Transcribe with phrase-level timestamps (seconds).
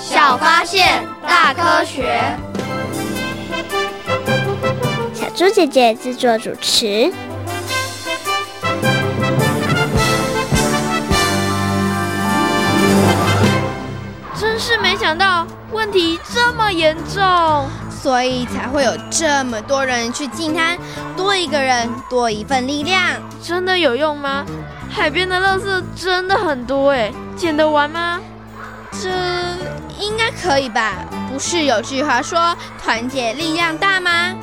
[0.00, 2.20] 小发现，大科学。
[5.12, 7.12] 小猪姐姐制作主持。
[14.38, 17.66] 真是没想到问题这么严重。
[17.90, 20.78] 所以才会有这么多人去进滩，
[21.16, 23.02] 多一个人多一份力量，
[23.42, 24.44] 真的有用吗？
[24.88, 28.20] 海边的垃圾真的很多哎，捡得完吗？
[28.92, 29.10] 这
[29.98, 31.04] 应该可以吧？
[31.30, 34.34] 不是有句话说团结力量大吗？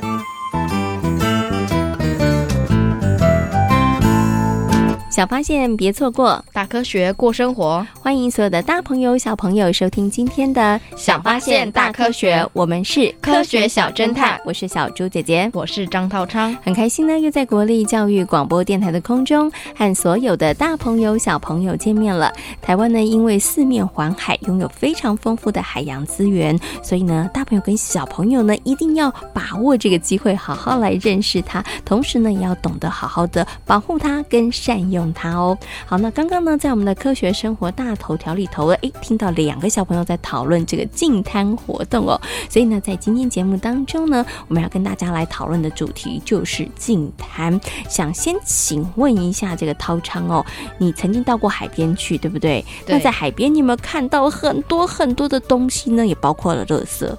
[5.16, 7.86] 小发现，别错过；大科学，过生活。
[8.02, 10.60] 欢迎所有的大朋友、小朋友收听今天的
[10.94, 12.36] 《小发现大科学》。
[12.52, 16.54] 我们是科学小侦探，我是小猪姐姐，我是张涛昌。
[16.62, 22.30] 很开心呢，又在国立教育广播电台的空中和所有的大朋友、小朋友见面了。
[22.60, 35.05] 台湾呢，因为四面环海，拥有非常丰富的海洋资源，所以呢，大朋友跟小朋友呢，一定要把握这个机会，好好来认识它，同时呢，也要懂得好好的保护它跟善用。
[35.12, 47.58] 它哦，好，那刚刚呢，在我们的科学生活大头条里头，诶，听到两个小朋友在讨论这个净滩活动哦，所以呢，在今天节目当中呢，我们要跟大家来讨论的主题就是净滩。
[47.88, 50.44] 想先请问一下这个涛昌哦，
[50.78, 52.64] 你曾经到过海边去，对不对？
[52.86, 52.96] 对。
[52.96, 56.06] 那在海边，你有没有看到很多很多的东西呢？
[56.06, 57.10] 也包括了垃圾。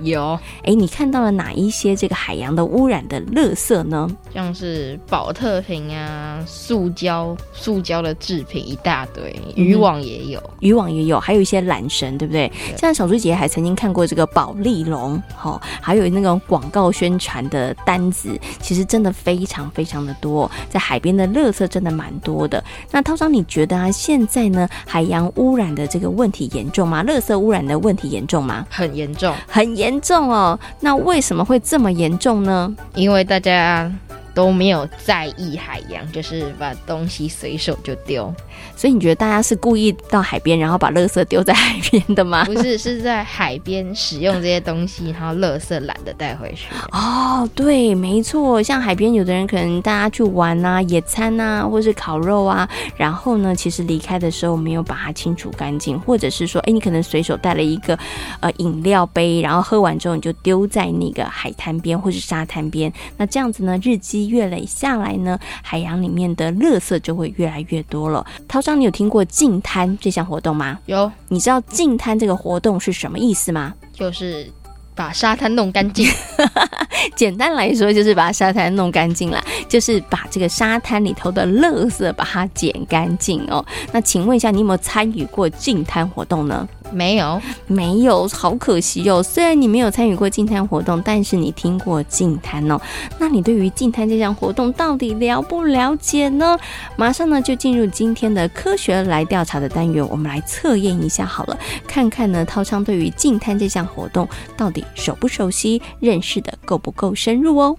[0.00, 4.08] 有，哎，你看到了哪一些这个海洋的污染的垃圾呢？
[4.34, 12.52] 像是宝特瓶啊，塑胶、塑胶的制品一大堆，渔网也有，嗯、渔网也有，还有一些缆绳，对不对？
[12.68, 22.62] 对，像小猪姐姐还曾经看过这个宝丽龙，哦，还有那种广告宣传的单子，其实真的非常非常的多，在海边的垃圾真的蛮多的。
[22.90, 27.02] 那涛昌，你觉得啊，现在呢，海洋污染的这个问题严重吗？
[27.02, 28.66] 垃圾污染的问题严重吗？
[28.68, 29.85] 很严重，很严。
[29.86, 32.74] 严重哦，那为什么会这么严重呢？
[32.96, 33.88] 因为大家
[34.36, 38.30] 都没有在意海洋，就是把东西随手就丢。
[38.76, 42.44] 所以你觉得大家是故意到海边，然后把垃圾丢在海边的吗？
[42.44, 46.66] 不是，是在海边使用这些东西，然后垃圾懒得带回去。
[46.92, 48.62] 哦，对，没错。
[48.62, 57.98] 像海边，有的人可能大家去玩啊、野餐啊，或是烤肉啊，然后呢，其实离开的时候没有把它清除干净，或者是说，哎，你可能随手带了一个
[58.40, 62.92] 呃饮料杯，然后喝完之后你就丢在那个海滩边或是沙滩边。
[63.16, 68.24] 那这样子呢，日积月累下来呢，海洋里面的垃圾就会越来越多了。
[68.46, 70.78] 涛昌，你有听过净滩这项活动吗？
[70.86, 71.10] 有。
[71.28, 73.74] 你知道净滩这个活动是什么意思吗？
[73.92, 74.50] 就是
[74.94, 76.08] 把沙滩弄干净。
[77.14, 83.64] 简单来说，就是把沙滩弄干净了，就是把这个沙滩里头的垃圾把它捡干净哦。
[83.92, 86.68] 那请问一下，你有没有参与过净滩活动呢？
[86.92, 89.22] 没有，没有，好可惜哦。
[89.22, 92.80] 虽然你没有参与过净滩活动，但是你听过净滩哦。
[93.18, 96.56] 那你对于净滩这项活动到底了不了解呢？
[96.96, 107.76] 马上呢就进入今天的科学来调查的单元，我们来测验一下好了，看看呢涛昌对于净滩这项活动到底熟不熟悉，认识的够不够深入哦。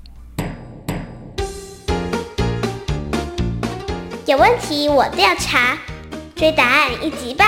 [4.26, 5.78] 有问题我调查，
[6.36, 7.48] 追答案一级棒。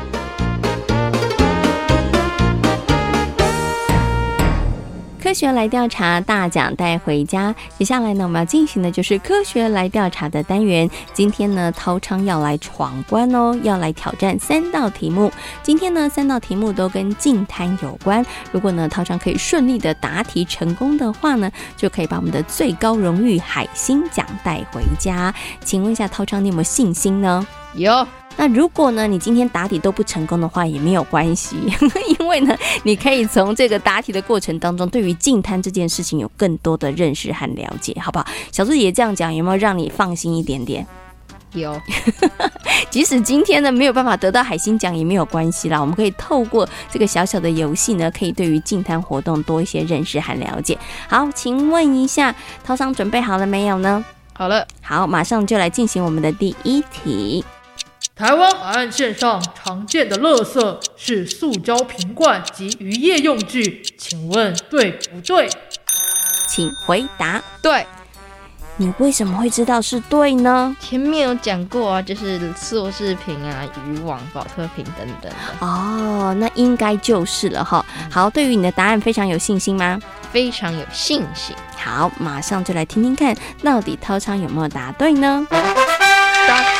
[5.31, 7.55] 科学来调查，大奖带回家。
[7.79, 10.89] 接下来呢，我们要进行的就是科学来调查的单元。
[11.13, 15.31] 今天呢，涛昌要来闯关哦，要来挑战三道题目。
[15.63, 18.25] 今天呢，三道题目都跟净滩有关。
[18.51, 25.33] 如果呢，涛昌可以顺利的答题成功的话呢，就可以把我们的最高荣誉海星奖带回家。
[25.63, 27.47] 请问一下，涛昌，你有没有信心呢？
[27.75, 28.05] 有。
[28.37, 31.55] 那如果呢，你今天答题都不成功的话，也没有关系，
[32.19, 38.25] 因为呢，你可以从这个答题的过程当中，对于净滩这件事情有更多的认识和了解，好不好？
[38.51, 40.87] 小猪姐姐这样讲，有没有让你放心一点点？
[41.53, 41.79] 有，
[42.89, 50.77] 即使今天呢没有办法得到海星奖也没有关系啦，我们可以透过这个小小的游戏呢，可以对于净滩活动多一些认识和了解。
[51.09, 52.33] 好，请问一下，
[52.63, 54.03] 涛昌准备好了没有呢？
[54.33, 57.43] 好了，好，马上就来进行我们的第一题。
[58.21, 65.49] 台湾海岸线上常见的垃圾是塑胶瓶罐及渔业用具，请问对不对？
[66.47, 67.41] 请回答。
[67.63, 67.83] 对。
[68.77, 70.75] 你为什么会知道是对呢？
[70.79, 75.35] 前面有讲过啊，就是塑视瓶啊、渔网、保特瓶等等的。
[75.59, 77.83] 哦，那应该就是了哈。
[78.11, 79.99] 好，对于你的答案非常有信心吗？
[80.31, 81.55] 非常有信心。
[81.75, 85.47] 好，马上就来听听看，到底涛昌有没有答对呢？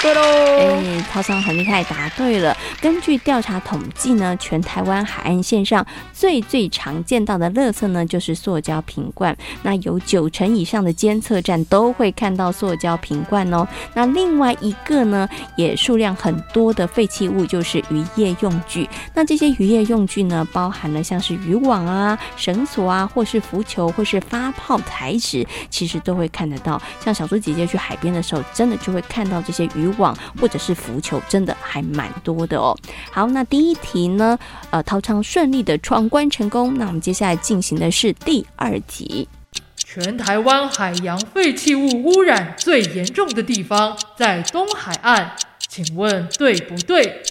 [0.01, 0.21] 对喽！
[0.57, 2.55] 哎，涛昌很厉害，答对了。
[2.81, 9.35] 根据调查统计呢，全台湾海岸线上最最常见到的垃圾呢，就是塑胶瓶罐。
[9.61, 13.67] 那有九成以上的监测站都会看到塑胶瓶罐哦。
[13.93, 18.89] 那另外一个呢，也数量很多的废弃物就是渔业用具。
[19.13, 26.81] 那这些渔业用具呢，包含了像是渔网啊、绳索啊，或是浮球，或是发泡材质，其实都会看得到。
[27.03, 32.77] 像小猪姐姐去海边的时候，真的就会看到这些渔网或者是浮球，真的还蛮多的哦。
[33.11, 34.37] 好，那第一题呢，
[34.69, 36.77] 呃，涛昌顺利的闯关成功。
[36.77, 39.27] 那我们接下来进行的是第二题。
[39.75, 45.31] 全台湾海洋废弃物污染最严重的地方在东海岸，
[45.67, 47.21] 请问对不对？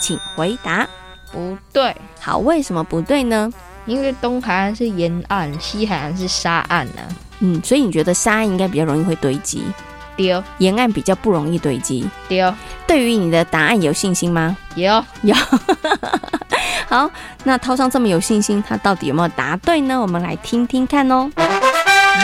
[0.00, 0.86] 请回答。
[1.30, 1.96] 不对。
[2.20, 3.50] 好，为什么不对呢？
[3.86, 7.08] 因为东海岸是沿岸，西海岸是沙岸呢、啊。
[7.40, 9.62] 嗯，所以你觉得沙岸应该比较容易会堆积？
[10.16, 12.08] 丢沿岸比较不容易堆积。
[12.28, 12.54] 丢
[12.86, 14.56] 对于你的答案有信心吗？
[14.74, 15.34] 有有。
[16.88, 17.10] 好，
[17.44, 20.00] 那涛上这么有信心，他到底有没有答对呢？
[20.00, 21.30] 我们来听听看哦。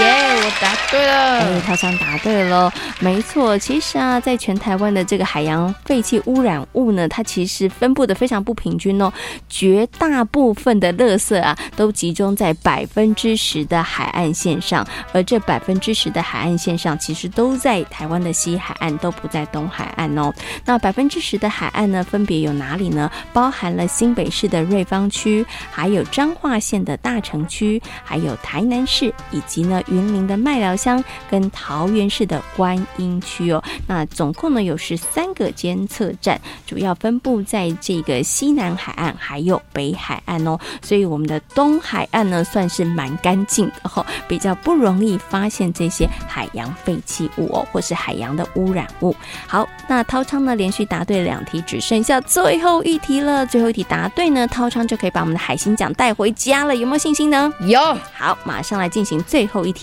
[0.00, 0.14] 耶
[0.44, 1.38] 我答对了！
[1.40, 3.58] 哎，涛昌答对了，没错。
[3.58, 9.12] 其实啊，在全台湾的这个海洋废弃污染物呢，它其实分布的非常不平均哦。
[9.48, 20.32] 绝大部分的垃圾啊，都集中在百分之十的海岸线上，而这百分之十的海岸线上，其实都在台湾的西海岸，都不在东海岸哦。
[20.64, 23.10] 那百分之十的海岸呢，分别有哪里呢？
[23.32, 29.82] 包含了新北市的瑞芳区，还有彰化县的大城区，还有台南市，以及呢。
[29.90, 49.14] 云林的麦寮乡跟桃园市的观音区哦，那总共呢有十三个监测站，主要分布在这个西南海岸还有北海岸哦，所以我们的东海岸呢算是蛮干净的哈，比较不容易发现这些海洋废弃物哦，或是海洋的污染物。
[49.46, 57.52] 好，那涛昌呢连续答对两题，只剩下最后一题了，最后一题答对呢，涛昌就可以把我们的海星奖带回家了，有没有信心呢？
[57.60, 57.80] 有。
[58.12, 59.77] 好，马上来进行最后一题。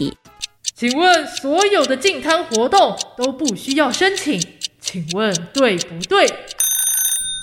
[0.76, 4.40] 请问所有的净摊活动都不需要申请，
[4.82, 6.28] 请问对不对？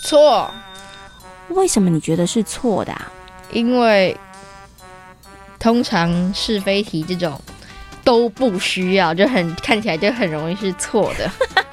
[0.05, 0.51] 错。
[1.49, 3.13] 为什么你觉得是错的啊？
[3.51, 4.17] 因为
[5.59, 7.41] 通常是非题这种
[8.05, 11.31] 都不需要，就很看起来就很容易是错的。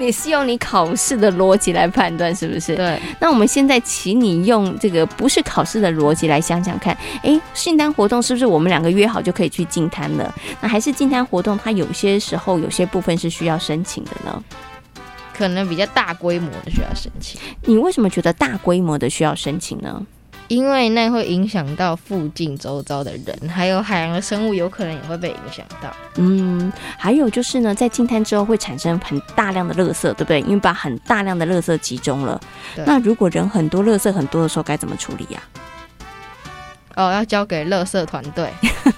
[0.00, 2.74] 你是用你考试的逻辑来判断，是不是？
[2.74, 2.98] 对。
[3.20, 10.34] 那我们现在请你用这个不是考试的逻辑来想想看，哎，净滩活动是不是我们两个约好就可以去进摊了？
[10.62, 14.42] 那还是进摊活动它有些时候有些部分是需要申请的呢？
[15.36, 17.38] 可能比较大规模的需要申请。
[17.64, 20.02] 你为什么觉得大规模的需要申请呢？
[20.50, 25.88] 因为那会影响到附近周遭的人，还有海洋的生物，有可能也会被影响到。
[26.16, 30.40] 嗯，还有就是呢，在净滩之后会产生很大量的垃圾，对不对？
[30.40, 32.40] 因为把很大量的垃圾集中了。
[32.84, 35.40] 那如果人很多，垃圾很多的时候该怎么处理呀、
[36.96, 37.06] 啊？
[37.06, 38.52] 哦，要交给垃圾团队。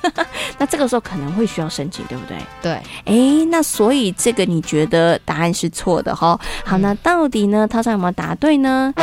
[0.57, 2.39] 那这个时候可能会需要申请，对不对？
[2.63, 2.73] 对。
[3.05, 6.41] 哎，那所以这个你觉得答案是错的哈？
[6.65, 7.69] 好，那到底呢？
[7.69, 8.95] 涛涛有没有答对呢？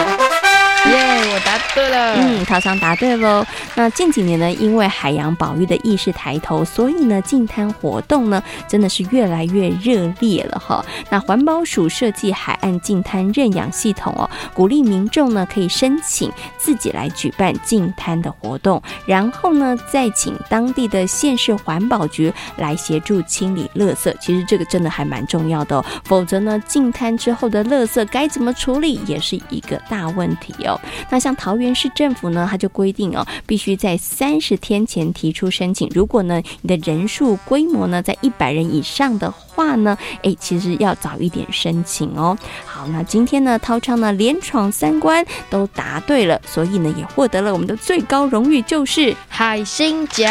[0.86, 0.96] 耶
[1.34, 2.16] 我答对了。
[2.16, 3.46] 嗯，陶桑答对喽。
[3.76, 10.84] 那近几年呢，因为海洋保育的意识抬头，所以呢，净滩活动呢，真的是越来越热烈了哈。
[11.10, 24.14] 那环保署设计海岸净滩认养系统哦，鼓励民众呢可以申请自己来举办净滩的活动，然后呢，再请当地的县市环保局来协助清理垃圾。
[24.20, 30.69] 其实这个真的还蛮重要的哦，否则呢，净滩之后的垃圾该怎么处理，也是一个大问题哦。
[31.10, 35.90] 那像桃园市政府呢，它就规定哦，必须在三十天前提出申请。
[35.94, 42.38] 如果呢，你的人数规模呢在一百人以上的话呢，哎，其实要早一点申请哦。
[42.66, 50.30] 好，那今天呢，涛昌呢连闯三关都答对了，所以呢也获得了我们的最高荣誉，就是海星奖。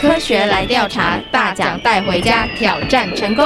[0.00, 3.44] 科学来调查，大奖带回家，挑战成功。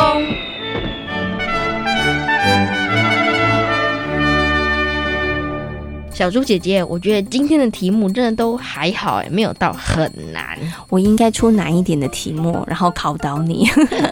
[6.22, 10.56] 小猪姐姐，我觉得今天的题目真的都还好哎，没有到很难。
[10.88, 13.68] 我应该出难一点的题目，然后考倒你。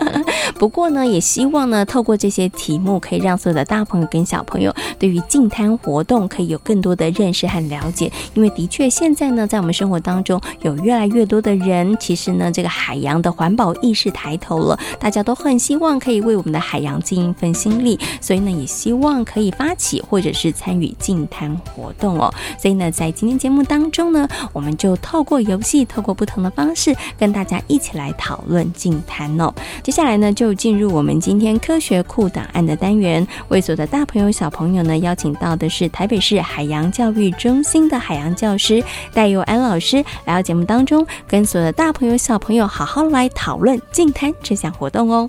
[0.58, 8.10] 不过呢，也希望呢，透过这些题目，可以让所有的大朋友跟小朋友对于净滩活动可以有更多的认识和了解。
[8.34, 21.99] 因为的确，现在呢，在我们生活当中，有越来越多的人，其实呢，这个海洋的环保意识抬头了，大家都很希望可以为我们的海洋尽一份心力，所以呢，也希望可以发起或者是参与净滩活动。
[22.00, 29.54] 动哦，所以呢，在今天节目当中呢，我们就透过游戏，透过不同的方式，跟大家一起来讨论净滩哦。
[29.82, 45.28] 接下来呢，就进入我们今天科学库档案的单元，为所有的大朋友、小朋友呢，邀请到的是台北市海洋教育中心的海洋教师戴佑安老师，来到节目当中，跟所有的大朋友、小朋友好好来讨论净滩这项活动哦。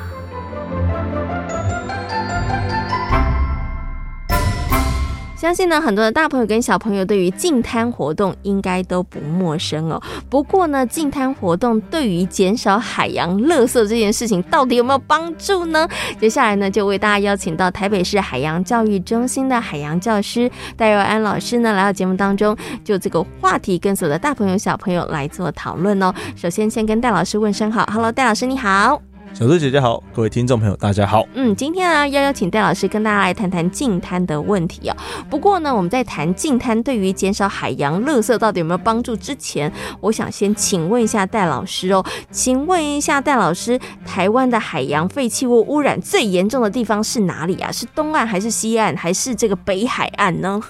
[5.41, 9.99] 相信呢，很多的大朋友跟小朋友对于净滩活动应该都不陌生哦。
[10.29, 15.87] 不过呢，净滩活动对于减少海洋垃圾这件事情到底有没有帮助呢？
[16.19, 26.13] 接下来呢，就为大家邀请到台北市海洋教育中心的海洋教师戴佑安老师呢，来到节目当中，就这个话题跟所有的大朋友小朋友来做讨论哦。
[26.35, 29.10] 首先，先跟戴老师问声好，Hello，戴老师你好。
[29.33, 31.25] 小猪姐姐好，各位听众朋友大家好。
[31.33, 34.95] 嗯，今天呢要邀请戴老师跟大家来谈谈净滩的问题哦。
[35.29, 39.71] 不过呢，我们在谈净滩对于减少海洋垃圾到底有没有帮助之前，
[40.01, 47.71] 我想先请问一下戴老师哦，请问一下戴老师，台湾的海洋废弃物污染最严重的地方是哪里啊？
[47.71, 50.61] 是东岸还是西岸还是这个北海岸呢？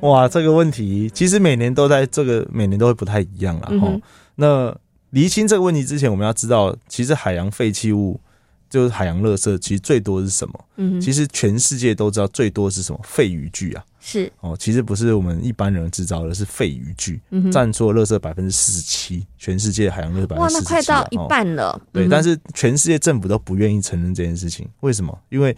[0.00, 3.88] 哇，这个问题其实每年都在这个每年都会不太一样了哈。
[3.88, 4.00] 嗯、
[4.36, 4.74] 那
[5.14, 8.20] 厘清这个问题之前，我们要知道，其实海洋废弃物
[8.68, 10.64] 就是海洋垃圾，其实最多是什么？
[10.74, 12.98] 嗯，其实全世界都知道最多是什么？
[13.04, 17.20] 废渔具啊，是哦，其实不是我们一般人制造的，是废渔具，
[17.52, 21.70] 占做垃圾百分之四十七，全世界海洋垃圾百分之四十七，哇，那快到一半了。
[21.70, 25.16] 哦、对，嗯、但是全世界政府都不愿意承认这件事情，为什么？
[25.28, 25.56] 因为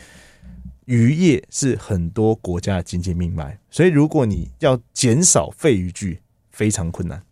[0.85, 6.21] 渔业是很多国家的经济命脉，所以如果你要减少废渔具，
[6.51, 7.23] 非常困难。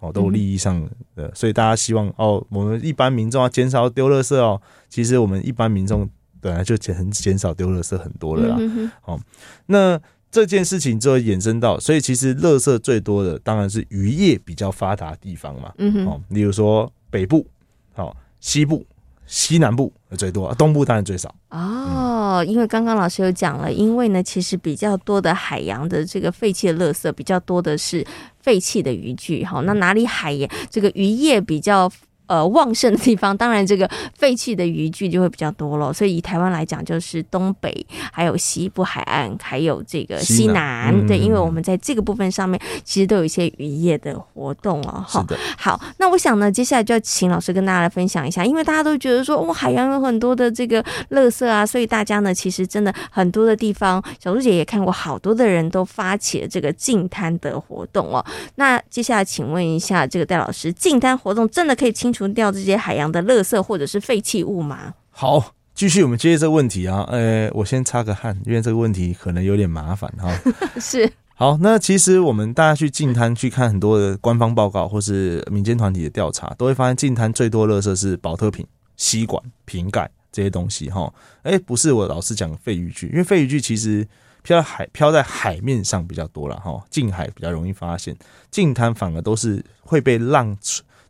[0.00, 4.60] 哦，都有利益上的，所以大家希望哦，我们一般民众要减少丢垃圾哦。
[4.88, 6.08] 其实我们一般民众
[6.40, 8.54] 本来就减很减少丢垃圾很多了啦。
[8.54, 9.20] 好、嗯哼哦，
[9.66, 10.00] 那
[10.30, 15.72] 这件事情就会衍生到，所以其实垃圾最多的当然是渔业比较发达的地方嘛。
[15.78, 17.46] 嗯哼，哦，例如说北部，
[17.92, 18.86] 好、哦，西部。
[19.28, 21.32] 西南部最多，东部当然最少。
[21.50, 28.04] 哦，因为刚刚老师有讲了，因为呢，其实比较多的海洋的这个废弃的垃圾比较多的是
[28.40, 31.88] 废弃的渔具，哈，那哪里海盐这个渔业比较？
[32.28, 35.92] 呃，旺盛的地方，当然这个废弃的渔具就会比较多了。
[35.92, 45.04] 所以以台湾来讲，就是东北、还有西部海岸，还有这个西南，西南嗯、对，因为我们在这个部分上面，其实都有一些渔业的活动哦。
[45.08, 45.26] 哈。
[45.56, 58.24] 好，那我想呢，接下来就要请老师跟大家来分享一下，因为大家都觉得说，哇，海洋有很多的这个垃圾啊，所以大家呢，其实真的很多的地方，小猪姐也看过，好多的人都发起了这个净滩的活动哦。
[58.56, 64.94] 那接下来请问一下，这个戴老师，净滩活动真的可以清除掉这些海洋的垃圾或者是废弃物吗？
[65.10, 67.04] 好，继续我们接着这个问题啊。
[67.08, 70.32] 呃，我先擦个汗，因为这个问题可能有点麻烦哈。
[70.80, 81.12] 是，好，那其实我们大家去净滩去看很多的官方报告或是民间团体的调查，都会发现净滩最多垃圾是保特瓶、吸管、瓶盖这些东西哈。
[81.42, 84.06] 哎，不是我老是讲废渔具，因为废渔具其实
[84.42, 88.16] 漂海漂在海面上比较多了哈，近海比较容易发现，
[88.50, 90.56] 近滩反而都是会被浪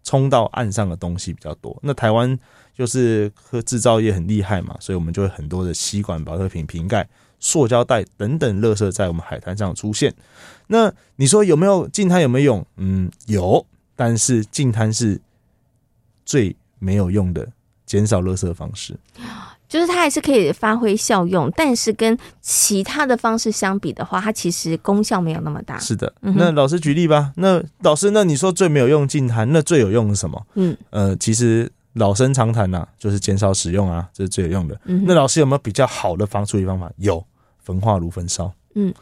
[0.03, 1.79] 冲到岸上的东西比较多。
[1.83, 2.39] 那台湾
[2.75, 7.09] 就是和制造业很厉害嘛，所以我们就会很多的吸管、保特瓶、瓶盖。
[7.41, 10.13] 塑胶袋等等，垃圾在我们海滩上出现。
[10.67, 12.67] 那你说有没有净滩有没有用？
[12.79, 13.65] 嗯，有，
[13.95, 15.21] 但是净滩是
[16.25, 17.47] 最没有用的
[17.87, 18.99] 减少垃圾的方式。
[19.69, 25.79] 就是它还是可以发挥效用，但是跟其他的方式相比的话，它其实功效没有那么大。
[25.79, 27.33] 是的，那老师举例吧。
[27.37, 30.47] 那老师，那你说最没有用净滩，那最有用是什么？
[30.55, 31.71] 嗯，呃，其实。
[31.95, 34.81] 老生常谈呐，就是减少使用啊，这是最有用的。
[34.85, 36.89] 嗯、那老师有没有比较好的防处理方法？
[36.99, 37.25] 有，
[37.59, 38.53] 焚化炉焚烧。
[38.77, 38.95] 嗯，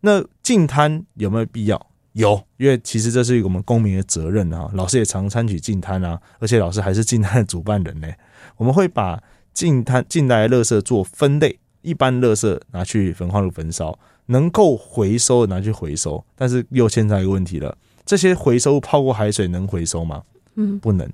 [0.00, 1.86] 那净滩有没有必要？
[2.14, 4.68] 有，因为其实这是我们公民的责任啊。
[4.74, 8.08] 老师也常参与净滩啊，而且老师还是净滩的主办人呢。
[8.56, 9.22] 我们会把
[9.52, 16.24] 净滩进来的垃圾做分类，一般垃圾拿去焚化炉焚烧，能够回收的拿去回收。
[16.34, 20.22] 但是又牵扯一个问题了，这些回收泡过海水能回收吗？
[20.54, 21.08] 嗯，不能。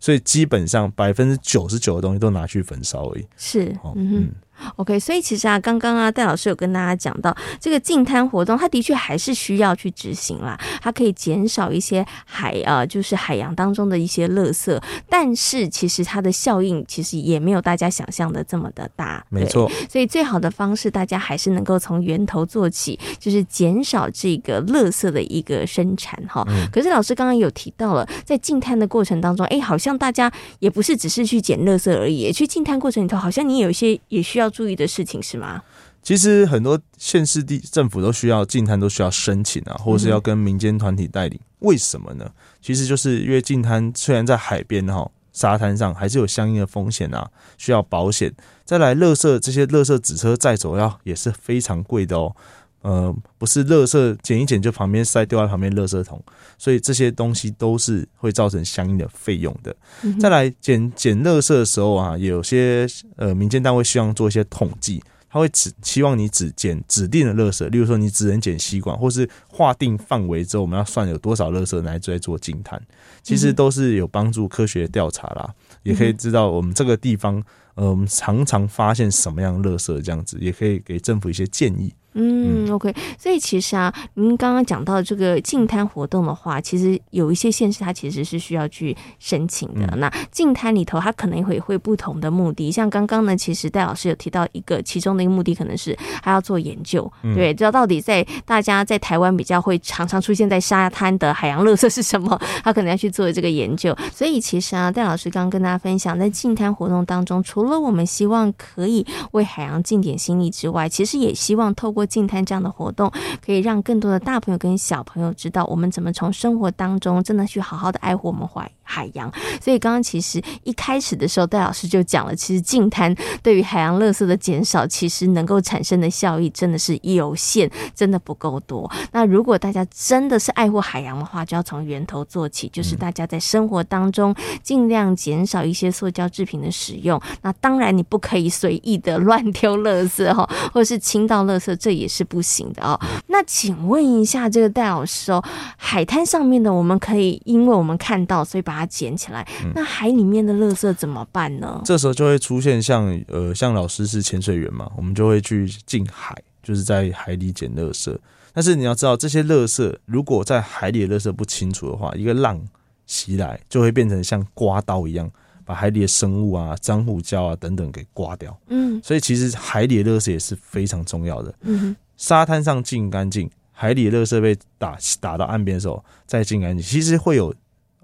[0.00, 3.26] 所以基本上百分之九十九的东西都拿去焚烧而已。
[3.36, 4.16] 是，嗯。
[4.16, 4.30] 嗯
[4.76, 10.58] OK，所以其实啊，刚刚啊，戴老师有跟大家讲到这个净滩活动，它的确还是需要去执行啦。
[10.80, 19.24] 它可以减少一些海啊，就是海洋当中的一些垃圾，但是其实它的效应其实也没有大家想象的这么的大。
[19.28, 26.44] 没错，所以最好的方式，大家还是能够从源头做起，就是减少这个垃圾的一个生产哈。
[26.48, 34.51] 嗯、可是老师刚刚有提到了，在净滩的过程当中，哎，好像大家也不是只是去捡垃圾而已，去净滩过程里头，好像你有一些也需要。
[34.52, 35.62] 注意的事情是吗？
[36.02, 41.38] 其实很多县市地政府都需要进滩，都需要申请啊，或者是要跟民间团体带领。
[41.60, 42.28] 为什么呢？
[42.60, 48.34] 其实就是因为净滩虽然在海边哈，沙滩上还是有相应的风险啊，需要保险。
[48.64, 52.34] 再来，乐色这些乐色纸车载走要也是非常贵的哦。
[52.82, 56.22] 呃，不是垃圾捡一捡就旁边塞丢在旁边垃圾桶，
[56.58, 59.74] 所以这些东西都是会造成相应的费用的。
[60.02, 62.86] 嗯、再来捡捡垃圾的时候啊，有些
[63.16, 72.82] 呃民间单位希望做一些统计，他会只希望你只捡指定的垃圾，例如说你只能捡吸管，或是划定范围之后，我们要算有多少垃圾来再做净滩，
[73.22, 77.40] 其实都是有帮助科学调查啦，嗯、也可以知道我们这个地方
[77.76, 81.94] 呃我们常常发现什么样的垃圾这样子，也可以给政府一些建议。
[82.14, 89.86] 嗯，OK，所以其实啊，您刚刚讲到这个净滩活动的话，其实有一些县市它其实是需要去申请的。
[89.92, 103.96] 嗯、那净滩里头，它可能会会不同的目的，像刚刚呢，其实戴老师有提到一个，其中的一个目的可能是他要做研究，嗯、对，知道到底在大家在台湾比较会常常出现在沙滩的海洋垃圾是什么，他可能要去做这个研究。
[104.12, 113.10] 所以其实啊，戴老师刚刚跟大家分享，在净滩活动当中，除了我们希望可以为海洋尽点心力之外，其实也希望透过净滩这样的活动，
[113.44, 119.32] 可以让更多的大朋友跟小朋友知道，我们怎么从生活当中真的去好好的爱护我们海海洋。
[119.60, 128.90] 所以刚刚其实一开始的时候，戴老师就讲了，其实净滩对于海洋垃圾的减少，其实能够产生的效益真的是有限，真的不够多。
[129.12, 137.20] 那如果大家真的是爱护海洋的话，就要从源头做起，就是大家在生活当中尽量减少一些塑胶制品的使用。
[137.42, 142.22] 那当然，你不可以随意的乱丢垃圾哈，或者是倾倒垃圾，这也是。
[142.32, 145.44] 不行的哦，那请问一下这个戴老师哦，
[145.76, 149.46] 海滩上面的我们可以，因为我们看到，所以把它捡起来。
[149.74, 151.74] 那海里面的垃圾怎么办呢？
[151.76, 158.16] 嗯，这时候就会出现像呃，像老师是潜水员嘛，我们就会去近海，就是在海里捡垃圾。
[158.54, 162.58] 但是你要知道，这些垃圾如果在海里的垃圾不清楚的话，一个浪
[163.04, 165.30] 袭来就会变成像刮刀一样。
[165.64, 171.54] 把海里的生物啊、珊瑚礁啊等等给刮掉，嗯，所以其实海里的垃圾也是非常重要的。
[171.62, 177.54] 嗯哼，沙滩上净干净，海里的垃圾被打打到岸边的时候再净干净，其实会有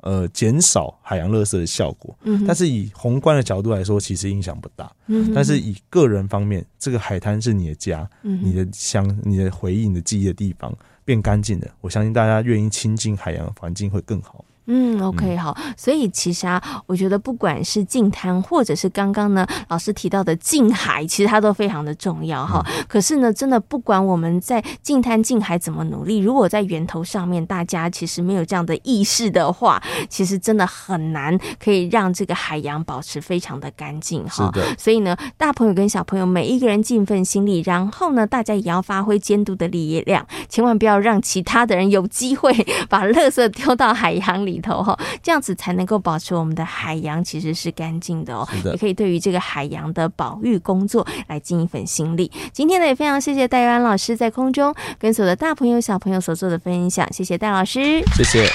[0.00, 2.16] 呃减少海洋垃圾的效果。
[2.22, 4.90] 嗯，但是以宏观的角度来说，其实影响不大。
[5.06, 10.72] 嗯，但是以个人方面，这个海滩是你的家，嗯，你的乡、你的回忆、你的记忆的地方
[11.04, 14.44] 变干净的，我相信大家愿意亲近海洋环境会更好。
[14.70, 15.56] 嗯，OK，好。
[15.76, 22.62] 所以其实啊，我觉得不管是近滩，或者是刚刚呢老师提到的近海，其实它都非常的重要哈。
[22.68, 34.52] 嗯、可是呢，真的不管我们在近滩近海怎么努力，如果在源头上面大家其实没有这样的意识的话，其实真的很难可以让这个海洋保持非常的干净哈。
[34.76, 42.52] 所以呢，大朋友跟小朋友每一个人尽份心力，然后呢，大家也要发挥监督的力量，千万不要让其他的人有机会
[42.90, 48.46] 把垃圾丢到海洋里头哈，这样子才能够保持我们的海洋其实是干净的哦。
[48.64, 52.30] 也可以对于这个海洋的保育工作来尽一份心力。
[52.52, 58.48] 今天呢，也非常谢谢戴佑安老师在空中跟所有的大朋友小朋友所做的分享，谢谢戴老师，谢谢。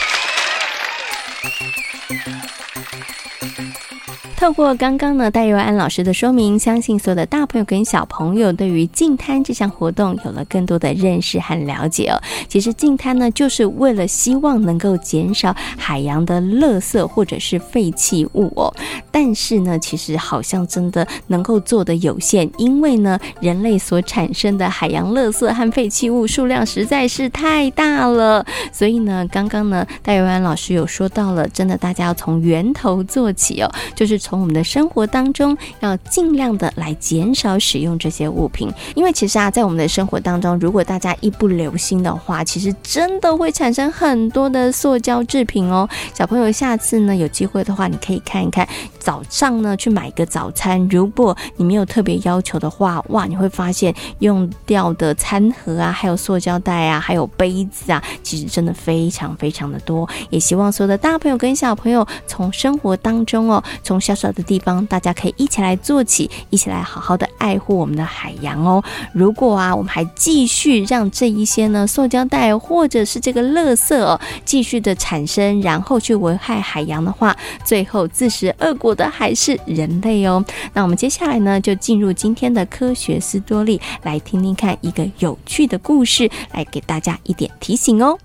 [4.43, 12.21] 透过刚刚呢戴佑安老师的说明，相信所有的大朋友跟小朋友对于净滩这项活动有了更多的认识和了解哦。
[12.49, 18.69] 其实净滩呢，就是为了希望能够减少海洋的垃圾或者是废弃物哦。
[19.09, 28.45] 但是呢，其实好像真的能够做的有限，因为呢，人类所产生的海洋垃圾和废弃物数量实在是太大了。
[28.73, 34.32] 所以呢，刚刚呢戴佑安老师有说到了，真的大家要从源头做起哦，就是从。
[34.33, 45.87] 从我们的生活当中，要尽量的来减少使用这些物品，因为其实啊，在我们的生活当中，如果大家一不留心的话，其实真的会产生很多的塑胶制品哦。
[46.15, 48.67] 小朋友，下次呢有机会的话，你可以看一看，
[48.97, 60.09] 早上呢去买个早餐，如果你没有特别要求的话，哇，你会发现用掉的餐盒啊，还有塑胶袋啊，还有杯子啊，其实真的非常非常的多。
[60.31, 64.17] 也希望所有的大朋友跟小朋友从生活当中哦，从小。
[64.31, 68.83] 的地方，大家可以一起来做起，一起来好好的爱护我们的海洋哦。
[69.13, 80.43] 如果啊，我们还继续让这一些呢塑胶袋或者是这个垃圾哦，继续的产生，然后去危害海洋的话，最后自食恶果的还是人类哦。
[80.73, 88.17] 那我们接下来呢，就进入今天的科学斯多利，来听听看一个有趣的故事，来给大家一点提醒哦。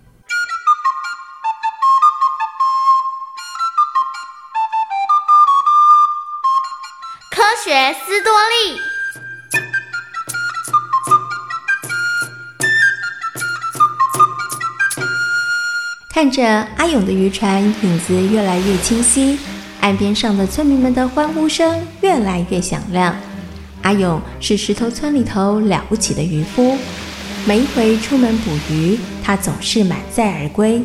[7.69, 8.81] 学斯多利，
[16.09, 19.39] 看着阿勇的渔船影子越来越清晰，
[19.83, 23.15] 岸边上的村民们的欢呼声越来越响亮。
[23.83, 26.79] 阿勇是石头村里头了不起的渔夫，
[27.45, 30.83] 每一回出门捕鱼，他总是满载而归。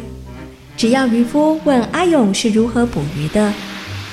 [0.75, 3.53] 只要渔夫问阿勇是如何捕鱼的，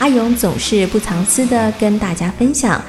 [0.01, 2.81] 阿勇总是不藏私的跟大家分享，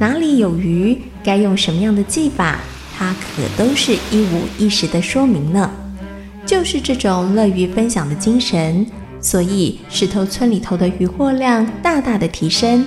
[0.00, 2.58] 哪里有鱼，该用什么样的技法，
[2.98, 5.70] 他可都是一五一十的说明呢。
[6.44, 8.84] 就是这种乐于分享的精神，
[9.20, 12.84] 所以石头村里头的渔获量大大的提升，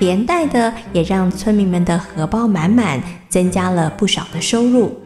[0.00, 5.00] 连带的也让村民们的荷包满满，增加了不少的收入。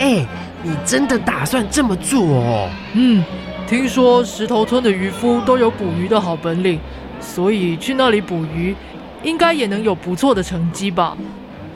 [0.00, 0.26] 哎，
[0.64, 2.68] 你真的打算这么做哦？
[2.94, 3.24] 嗯。
[3.68, 6.80] 听说石头村的渔夫都有捕鱼的好本领，
[7.20, 8.74] 所以去那里捕鱼，
[9.22, 11.14] 应该也能有不错的成绩吧？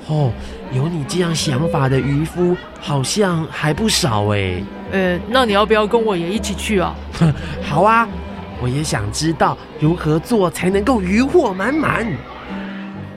[0.09, 0.33] 哦，
[0.75, 4.63] 有你这样想法的渔夫好像还不少哎。
[4.91, 6.95] 呃，那你要不要跟我也一起去啊？
[7.61, 8.09] 好啊，
[8.63, 12.07] 我也想知道如何做才能够渔获满满。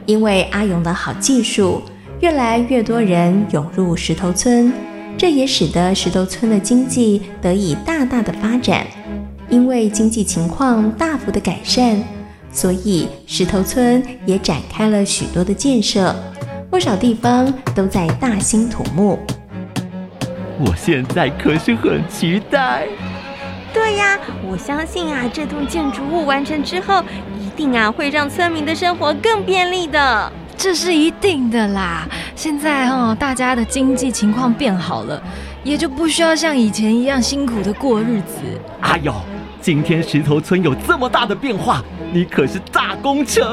[0.06, 1.82] 因为阿勇的好技术，
[2.20, 4.74] 越来越多人涌入石头村。
[5.18, 8.86] 这也使得石头村的经济得以大大的发展，
[9.50, 12.04] 因为经济情况大幅的改善，
[12.52, 16.14] 所以石头村也展开了许多的建设，
[16.70, 19.18] 不少地方都在大兴土木。
[20.60, 22.86] 我现在可是很期待。
[23.74, 27.04] 对呀，我相信啊，这栋建筑物完成之后，
[27.40, 30.32] 一定啊会让村民的生活更便利的。
[30.66, 32.08] 这是一定的啦！
[32.36, 35.22] 现在哦，大家的经济情况变好了，
[35.64, 38.42] 也就不需要像以前一样辛苦的过日子。
[38.82, 39.14] 哎呦，
[39.62, 43.46] 今天石头村有这么大的变化，你可是大功臣。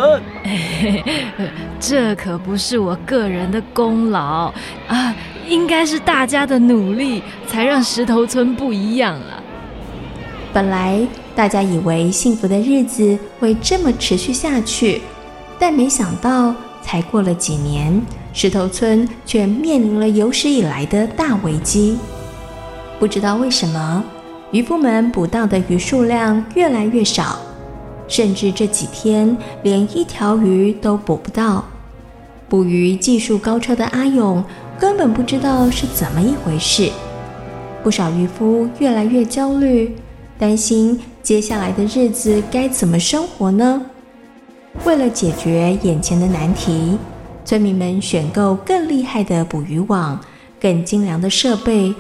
[1.79, 4.51] 这可不是我个人的功劳
[4.89, 5.15] 啊，
[5.47, 9.37] 应该是大家的努力才让石头村不一样啊。
[10.51, 15.03] 本来大家以为幸福的日子会这么持续下去，
[15.59, 16.55] 但没想到。
[16.83, 18.01] 才过了几年，
[18.33, 21.97] 石头村却面临了有史以来的大危机。
[22.99, 24.05] 不知道为什么，
[24.51, 27.39] 渔夫们捕到的鱼数量越来越少，
[28.07, 31.65] 甚至这几天连一条鱼都捕不到。
[32.49, 34.45] 捕鱼技术高超的阿勇
[34.79, 36.91] 根本不知道是怎么一回事。
[37.83, 39.97] 不少渔夫越来越焦虑，
[40.39, 43.87] 担心接下来的日子该怎么生活呢？
[44.85, 46.99] 为了解决眼前的难题，
[47.45, 50.19] 村民们选购更厉害的捕鱼网、
[50.61, 51.95] 更精良的设备，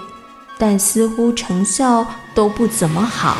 [0.58, 2.04] 但似乎成效
[2.35, 3.37] 都不怎么好。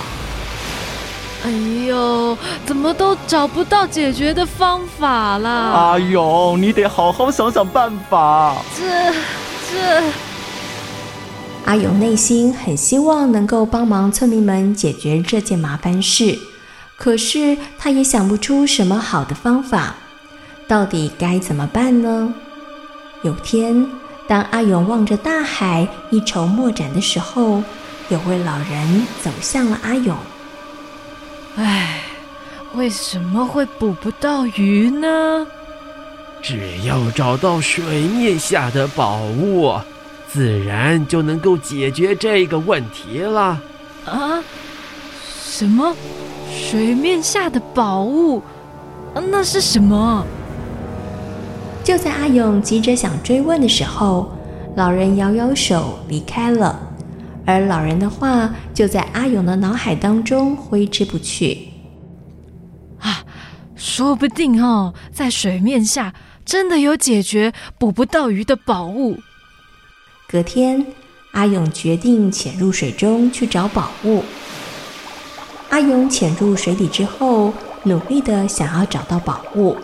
[1.45, 5.51] 哎呦，怎么都找不到解决的方法啦！
[5.51, 8.55] 阿勇，你得好好想想办法。
[8.79, 9.13] 这
[9.73, 10.03] 这，
[11.65, 16.39] 阿勇内心很希望能够帮忙村民们解决这件麻烦事，
[17.03, 19.97] 可是他也想不出什么好的方法。
[20.69, 22.33] 到底该怎么办呢？
[23.25, 23.85] 有天，
[24.29, 27.61] 当阿勇望着大海一筹莫展的时候，
[28.09, 30.17] 有位老人走向了阿勇。
[31.57, 32.05] 唉，
[32.75, 35.45] 为什么会捕不到鱼呢？
[36.41, 39.75] 只要找到水面下的宝物，
[40.31, 43.61] 自然就能够解决这个问题了。
[44.07, 44.41] 啊？
[45.45, 45.97] 什么？
[46.53, 48.43] 水面下的宝物？
[49.15, 50.25] 那是什么？
[51.83, 54.31] 就在阿勇急着想追问的时候，
[54.77, 56.79] 老人摇摇手离开了。
[57.45, 61.69] 而老人的话就在阿勇的脑海当中挥之不去。
[63.01, 63.25] 啊，
[63.75, 69.19] 说不定哦，在水面下真的有解决捕不到鱼的宝物。
[70.29, 70.87] 隔天，
[71.33, 74.23] 阿勇决定潜入水中去找宝物。
[75.73, 77.51] 阿勇潜入水底之后，
[77.85, 79.75] 努力地想要找到宝物。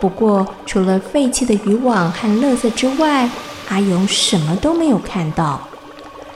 [0.00, 3.28] 不过，除了废弃的渔网和垃圾之外，
[3.68, 5.60] 阿勇什么都没有看到。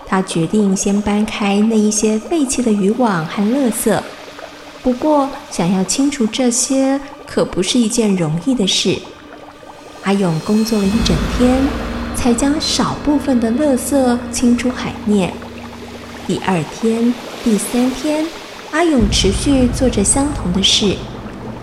[0.04, 3.96] 他决定先搬开那一些废弃的渔网和垃圾。
[4.82, 8.98] 不过，想要清除这些可不是一件容易的事。
[10.02, 11.56] 阿勇工作了一整天，
[12.16, 15.32] 才将少部分的垃圾清出海面。
[16.26, 18.26] 第二天、第三天，
[18.70, 20.96] 阿勇持续做着相同的事。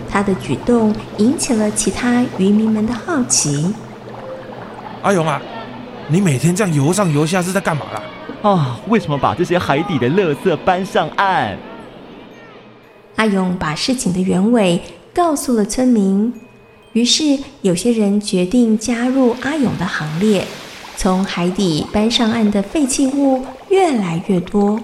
[0.08, 3.74] 他的举动引起了其他渔民们的好奇。
[5.02, 5.40] 阿勇啊，
[6.08, 8.02] 你每天这样游上游下是在干嘛啦？
[8.42, 8.80] 啊！
[8.88, 11.56] 为什么把这些海底的垃圾搬上岸？
[13.16, 14.80] 阿勇把事情的原委
[15.14, 16.32] 告诉了村民，
[16.92, 20.46] 于是有些人决定加入阿勇的行列。
[20.96, 24.80] 从海底搬上岸的废弃物越来越多，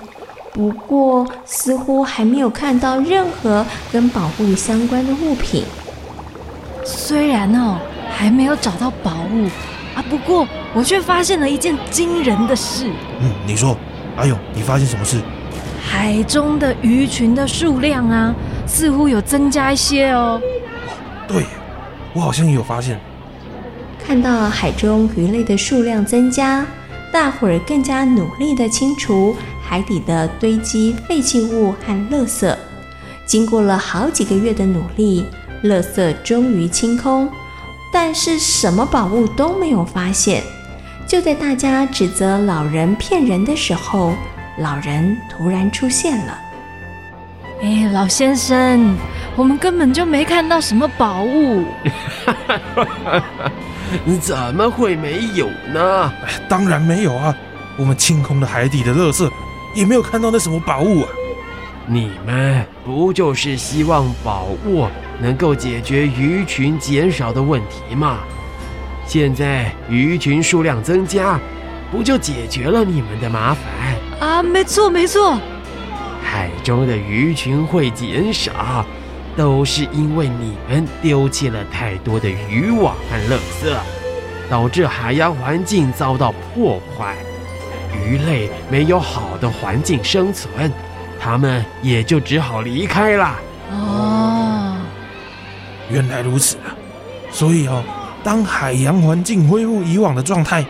[0.53, 5.65] 不过似乎还没有看到任何跟宝物相关的物品。
[6.85, 7.79] 虽然哦，
[8.11, 9.49] 还没有找到宝物。
[9.95, 10.03] 啊！
[10.09, 12.91] 不过我却发现了一件惊人的事。
[13.21, 13.77] 嗯，你说，
[14.17, 15.21] 阿勇，你发现什么事？
[15.85, 18.35] 海中的鱼群的数量啊，
[18.67, 20.41] 似乎有增加一些哦。
[21.29, 21.45] 对，
[22.15, 22.99] 我好像也有发现。
[24.03, 26.65] 看到海中鱼类的数量增加，
[27.13, 29.37] 大伙儿更加努力的清除
[29.73, 32.55] 海底的堆积废弃物和垃圾。
[33.25, 35.25] 经过了好几个月的努力，
[35.65, 37.27] 垃圾终于清空。
[37.91, 40.43] 但是什么宝物都没有发现。
[41.07, 44.13] 就在大家指责老人骗人的时候，
[44.59, 46.39] 老人突然出现了。
[47.63, 48.95] 哎，老先生，
[49.35, 51.65] 我们根本就没看到什么宝物。
[54.05, 56.13] 你怎么会没有呢？
[56.47, 57.35] 当然没有啊！
[57.79, 59.27] 我们清空了海底的垃圾，
[59.75, 61.09] 也没有看到那什么宝物啊。
[61.87, 64.87] 你们不就是希望宝物
[65.21, 68.21] 能够解决鱼群减少的问题吗？
[69.05, 71.39] 现在鱼群数量增加，
[71.91, 73.67] 不就解决了你们的麻烦？
[74.21, 75.37] 啊，没错没错。
[76.23, 78.87] 海中的鱼群会减少，
[79.37, 83.77] 都是因为你们丢弃了太多的渔网和垃圾，
[84.49, 87.17] 导致海洋环境遭到破坏，
[87.93, 90.71] 鱼类没有好的环境生存。
[91.21, 93.37] 它们也就只好离开了。
[93.71, 94.77] 哦，
[95.89, 96.75] 原来如此啊！
[97.31, 97.83] 所以哦，
[98.25, 100.65] 当海洋环境恢复以往的状态，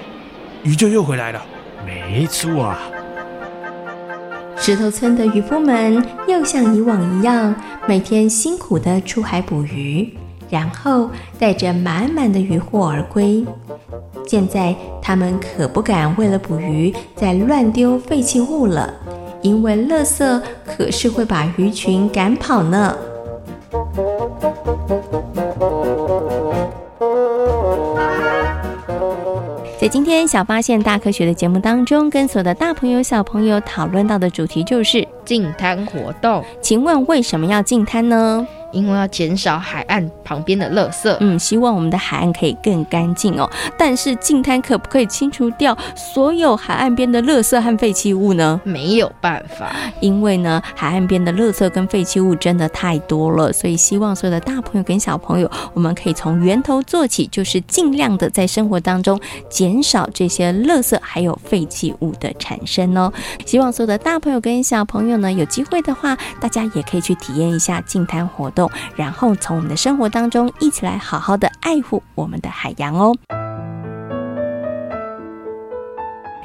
[0.63, 1.43] 鱼就又回来了。
[1.87, 2.79] 没错啊。
[4.59, 7.55] 石头村的渔夫们又像以往一样，
[7.89, 10.13] 每天辛苦的出海捕鱼，
[10.53, 13.43] 然后带着满满的渔获而归。
[14.27, 18.93] 现在他们可不敢为了捕鱼再乱丢废弃物了。
[19.41, 22.97] 因为垃圾可是会把鱼群赶跑呢。
[29.81, 36.45] 在今天小发现大科学的节目当中，跟所有的大朋友小朋友讨论到的主题就是净滩活动。
[36.61, 38.47] 请问为什么要净滩呢？
[38.73, 41.15] 因为要减少海岸旁边的垃圾。
[41.21, 43.49] 嗯，希望我们的海岸可以更干净哦。
[43.79, 48.61] 但是净滩可不可以清除掉所有海岸边的垃圾和废弃物呢？
[48.65, 63.13] 没有办法，因为呢，海岸边的垃圾跟废弃物真的太多了，所以希望所有的大朋友跟小朋友，我们可以从源头做起，就是尽量的在生活当中减少这些垃圾还有废弃物的产生哦。
[63.45, 68.62] 希望所有的大朋友跟小朋友呢，有机会的话，大家也可以去体验一下净滩活动，
[68.97, 73.15] 然后从我们的生活当中一起来好好的爱护我们的海洋哦。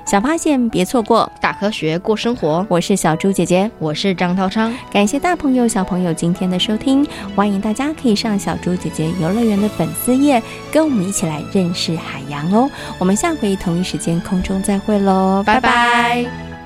[0.05, 2.65] 小发现，别错过大科学过生活。
[2.69, 4.73] 我是小猪姐姐，我是张涛昌。
[4.89, 12.69] 感谢大朋友、小朋友今天的收听，欢迎大家可以上小猪姐姐游乐园的粉丝页，跟我们一起来认识海洋哦。
[12.97, 15.59] 我们下回同一时间空中再会喽，拜拜。
[15.59, 16.56] 拜拜。